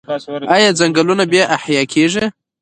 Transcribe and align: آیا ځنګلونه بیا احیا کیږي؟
آیا 0.55 0.69
ځنګلونه 0.79 1.23
بیا 1.31 1.43
احیا 1.55 1.83
کیږي؟ 1.93 2.25